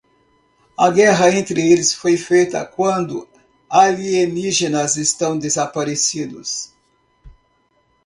A 0.79 0.89
guerra 0.91 1.29
entre 1.29 1.61
eles 1.71 1.93
foi 1.93 2.17
feita 2.17 2.65
quando 2.65 3.29
alienígenas 3.69 4.97
estão 4.97 5.37
desaparecidos. 5.37 6.73